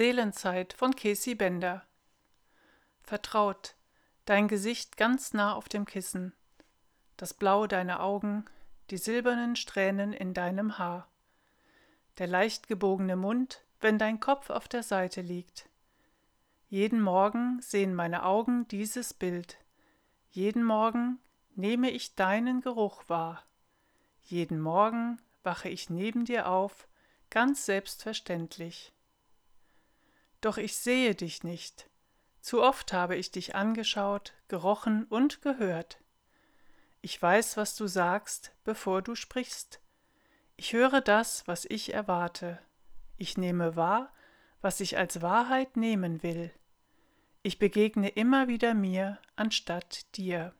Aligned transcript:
Seelenzeit 0.00 0.72
von 0.72 0.96
Casey 0.96 1.34
Bender. 1.34 1.84
Vertraut, 3.02 3.74
dein 4.24 4.48
Gesicht 4.48 4.96
ganz 4.96 5.34
nah 5.34 5.52
auf 5.52 5.68
dem 5.68 5.84
Kissen, 5.84 6.32
das 7.18 7.34
Blau 7.34 7.66
deiner 7.66 8.02
Augen, 8.02 8.46
die 8.88 8.96
silbernen 8.96 9.56
Strähnen 9.56 10.14
in 10.14 10.32
deinem 10.32 10.78
Haar, 10.78 11.06
der 12.16 12.28
leicht 12.28 12.66
gebogene 12.66 13.14
Mund, 13.14 13.62
wenn 13.78 13.98
dein 13.98 14.20
Kopf 14.20 14.48
auf 14.48 14.68
der 14.68 14.82
Seite 14.82 15.20
liegt. 15.20 15.68
Jeden 16.70 17.02
Morgen 17.02 17.60
sehen 17.60 17.94
meine 17.94 18.24
Augen 18.24 18.66
dieses 18.68 19.12
Bild. 19.12 19.58
Jeden 20.30 20.64
Morgen 20.64 21.18
nehme 21.56 21.90
ich 21.90 22.14
deinen 22.14 22.62
Geruch 22.62 23.06
wahr. 23.08 23.44
Jeden 24.22 24.60
Morgen 24.60 25.20
wache 25.42 25.68
ich 25.68 25.90
neben 25.90 26.24
dir 26.24 26.48
auf, 26.48 26.88
ganz 27.28 27.66
selbstverständlich. 27.66 28.94
Doch 30.40 30.56
ich 30.56 30.76
sehe 30.76 31.14
dich 31.14 31.44
nicht. 31.44 31.88
Zu 32.40 32.62
oft 32.62 32.92
habe 32.92 33.16
ich 33.16 33.30
dich 33.30 33.54
angeschaut, 33.54 34.34
gerochen 34.48 35.04
und 35.04 35.42
gehört. 35.42 35.98
Ich 37.02 37.20
weiß, 37.20 37.56
was 37.56 37.76
du 37.76 37.86
sagst, 37.86 38.52
bevor 38.64 39.02
du 39.02 39.14
sprichst. 39.14 39.80
Ich 40.56 40.72
höre 40.72 41.00
das, 41.00 41.46
was 41.46 41.64
ich 41.64 41.94
erwarte. 41.94 42.58
Ich 43.16 43.36
nehme 43.38 43.76
wahr, 43.76 44.12
was 44.60 44.80
ich 44.80 44.96
als 44.96 45.22
Wahrheit 45.22 45.76
nehmen 45.76 46.22
will. 46.22 46.52
Ich 47.42 47.58
begegne 47.58 48.08
immer 48.08 48.48
wieder 48.48 48.74
mir 48.74 49.18
anstatt 49.36 50.14
dir. 50.16 50.54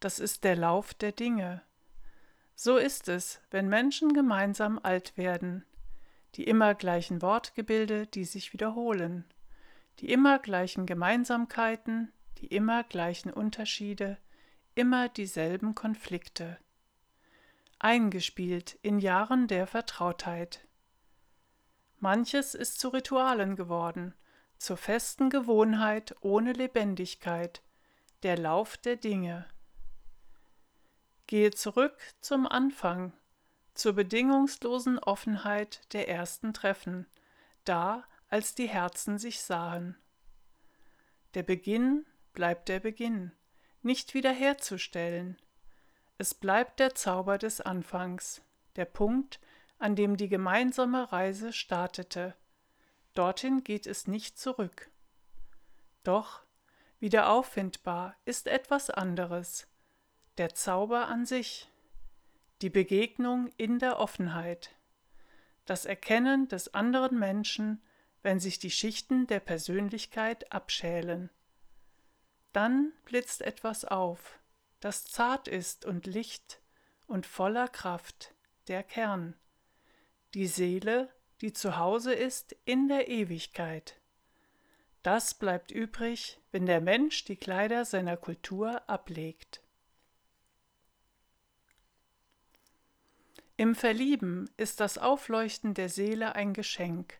Das 0.00 0.18
ist 0.18 0.44
der 0.44 0.56
Lauf 0.56 0.94
der 0.94 1.12
Dinge. 1.12 1.62
So 2.54 2.78
ist 2.78 3.08
es, 3.08 3.40
wenn 3.50 3.68
Menschen 3.68 4.14
gemeinsam 4.14 4.80
alt 4.82 5.16
werden, 5.18 5.66
die 6.36 6.44
immer 6.44 6.74
gleichen 6.74 7.22
Wortgebilde, 7.22 8.06
die 8.06 8.24
sich 8.24 8.52
wiederholen, 8.52 9.24
die 10.00 10.10
immer 10.10 10.38
gleichen 10.38 10.84
Gemeinsamkeiten, 10.84 12.12
die 12.38 12.46
immer 12.46 12.84
gleichen 12.84 13.32
Unterschiede, 13.32 14.18
immer 14.74 15.08
dieselben 15.08 15.74
Konflikte. 15.74 16.58
Eingespielt 17.78 18.78
in 18.82 18.98
Jahren 18.98 19.48
der 19.48 19.66
Vertrautheit. 19.66 20.66
Manches 21.98 22.54
ist 22.54 22.78
zu 22.78 22.88
Ritualen 22.88 23.56
geworden, 23.56 24.14
zur 24.58 24.76
festen 24.76 25.30
Gewohnheit 25.30 26.14
ohne 26.20 26.52
Lebendigkeit, 26.52 27.62
der 28.22 28.36
Lauf 28.36 28.76
der 28.76 28.96
Dinge. 28.96 29.46
Gehe 31.26 31.50
zurück 31.50 31.96
zum 32.20 32.46
Anfang, 32.46 33.12
zur 33.78 33.92
bedingungslosen 33.92 34.98
Offenheit 34.98 35.92
der 35.92 36.08
ersten 36.08 36.52
Treffen, 36.52 37.06
da 37.64 38.04
als 38.28 38.54
die 38.54 38.68
Herzen 38.68 39.18
sich 39.18 39.40
sahen. 39.40 39.96
Der 41.34 41.42
Beginn 41.42 42.06
bleibt 42.32 42.68
der 42.68 42.80
Beginn, 42.80 43.32
nicht 43.82 44.14
wiederherzustellen. 44.14 45.36
Es 46.18 46.34
bleibt 46.34 46.80
der 46.80 46.94
Zauber 46.94 47.38
des 47.38 47.60
Anfangs, 47.60 48.42
der 48.76 48.86
Punkt, 48.86 49.40
an 49.78 49.94
dem 49.96 50.16
die 50.16 50.28
gemeinsame 50.28 51.12
Reise 51.12 51.52
startete. 51.52 52.34
Dorthin 53.14 53.64
geht 53.64 53.86
es 53.86 54.06
nicht 54.06 54.38
zurück. 54.38 54.90
Doch 56.02 56.42
wieder 56.98 57.30
auffindbar 57.30 58.16
ist 58.24 58.46
etwas 58.46 58.90
anderes, 58.90 59.66
der 60.38 60.54
Zauber 60.54 61.08
an 61.08 61.26
sich, 61.26 61.68
die 62.62 62.70
Begegnung 62.70 63.50
in 63.56 63.78
der 63.78 63.98
Offenheit, 63.98 64.70
das 65.66 65.84
Erkennen 65.84 66.48
des 66.48 66.72
anderen 66.74 67.18
Menschen, 67.18 67.82
wenn 68.22 68.40
sich 68.40 68.58
die 68.58 68.70
Schichten 68.70 69.26
der 69.26 69.40
Persönlichkeit 69.40 70.52
abschälen. 70.52 71.30
Dann 72.52 72.92
blitzt 73.04 73.42
etwas 73.42 73.84
auf, 73.84 74.38
das 74.80 75.04
zart 75.04 75.48
ist 75.48 75.84
und 75.84 76.06
licht 76.06 76.60
und 77.06 77.26
voller 77.26 77.68
Kraft, 77.68 78.34
der 78.68 78.82
Kern, 78.82 79.34
die 80.34 80.46
Seele, 80.46 81.10
die 81.40 81.52
zu 81.52 81.76
Hause 81.76 82.14
ist 82.14 82.56
in 82.64 82.88
der 82.88 83.08
Ewigkeit. 83.08 84.00
Das 85.02 85.34
bleibt 85.34 85.70
übrig, 85.70 86.40
wenn 86.50 86.66
der 86.66 86.80
Mensch 86.80 87.24
die 87.24 87.36
Kleider 87.36 87.84
seiner 87.84 88.16
Kultur 88.16 88.88
ablegt. 88.88 89.62
Im 93.58 93.74
Verlieben 93.74 94.50
ist 94.58 94.80
das 94.80 94.98
Aufleuchten 94.98 95.72
der 95.72 95.88
Seele 95.88 96.34
ein 96.34 96.52
Geschenk, 96.52 97.18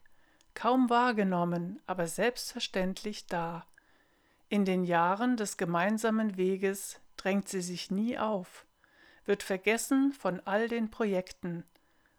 kaum 0.52 0.90
wahrgenommen, 0.90 1.80
aber 1.86 2.06
selbstverständlich 2.06 3.26
da. 3.26 3.66
In 4.50 4.66
den 4.66 4.84
Jahren 4.84 5.38
des 5.38 5.56
gemeinsamen 5.56 6.36
Weges 6.36 7.00
drängt 7.16 7.48
sie 7.48 7.62
sich 7.62 7.90
nie 7.90 8.18
auf, 8.18 8.66
wird 9.24 9.42
vergessen 9.42 10.12
von 10.12 10.40
all 10.40 10.68
den 10.68 10.90
Projekten 10.90 11.64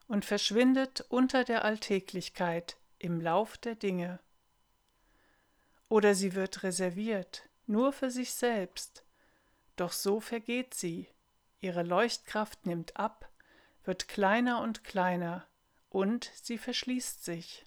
und 0.08 0.26
verschwindet 0.26 1.06
unter 1.10 1.44
der 1.44 1.64
Alltäglichkeit 1.64 2.76
im 2.98 3.22
Lauf 3.22 3.56
der 3.60 3.76
Dinge. 3.76 4.20
Oder 5.90 6.16
sie 6.16 6.34
wird 6.34 6.64
reserviert, 6.64 7.48
nur 7.68 7.94
für 7.94 8.10
sich 8.10 8.34
selbst, 8.34 9.04
doch 9.76 9.92
so 9.92 10.20
vergeht 10.20 10.74
sie, 10.74 11.08
ihre 11.62 11.84
Leuchtkraft 11.84 12.66
nimmt 12.66 12.98
ab, 12.98 13.30
wird 13.88 14.08
kleiner 14.08 14.62
und 14.62 14.84
kleiner 14.84 15.48
und 15.90 16.30
sie 16.36 16.58
verschließt 16.58 17.24
sich. 17.24 17.66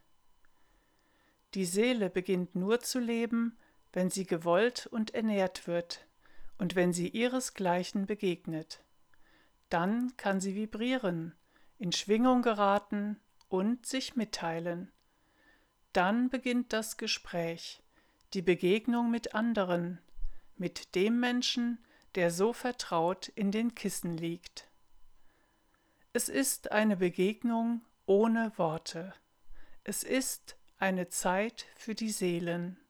Die 1.55 1.65
Seele 1.65 2.11
beginnt 2.11 2.55
nur 2.55 2.81
zu 2.81 3.01
leben, 3.01 3.59
wenn 3.93 4.11
sie 4.11 4.27
gewollt 4.27 4.87
und 4.87 5.15
ernährt 5.15 5.67
wird 5.67 6.07
und 6.59 6.77
wenn 6.77 6.93
sie 6.93 7.09
ihresgleichen 7.09 8.07
begegnet. 8.07 8.85
Dann 9.69 10.17
kann 10.17 10.41
sie 10.41 10.55
vibrieren, 10.55 11.35
in 11.79 11.91
Schwingung 11.91 12.43
geraten 12.43 13.19
und 13.49 13.87
sich 13.87 14.15
mitteilen. 14.15 14.93
Dann 15.93 16.29
beginnt 16.29 16.73
das 16.73 16.99
Gespräch, 16.99 17.83
die 18.35 18.43
Begegnung 18.43 19.11
mit 19.11 19.35
anderen, 19.35 19.99
mit 20.57 20.95
dem 20.95 21.19
Menschen, 21.19 21.85
der 22.15 22.31
so 22.31 22.53
vertraut 22.53 23.29
in 23.29 23.51
den 23.51 23.75
Kissen 23.75 24.17
liegt. 24.17 24.70
Es 26.13 26.29
ist 26.29 26.73
eine 26.73 26.97
Begegnung 26.97 27.83
ohne 28.05 28.53
Worte. 28.57 29.15
Es 29.85 30.03
ist 30.03 30.57
eine 30.77 31.09
Zeit 31.09 31.67
für 31.77 31.95
die 31.95 32.11
Seelen. 32.11 32.81